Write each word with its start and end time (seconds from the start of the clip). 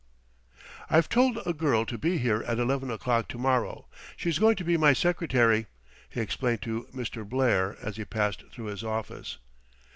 "I've 0.89 1.09
told 1.09 1.37
a 1.45 1.53
girl 1.53 1.85
to 1.85 1.95
be 1.95 2.17
here 2.17 2.41
at 2.47 2.57
eleven 2.57 2.89
o'clock 2.89 3.27
to 3.27 3.37
morrow. 3.37 3.85
She's 4.17 4.39
going 4.39 4.55
to 4.55 4.63
be 4.63 4.75
my 4.75 4.93
secretary," 4.93 5.67
he 6.09 6.19
explained 6.21 6.63
to 6.63 6.87
Mr. 6.91 7.23
Blair 7.23 7.77
as 7.83 7.97
he 7.97 8.05
passed 8.05 8.45
through 8.51 8.65
his 8.73 8.83
office. 8.83 9.37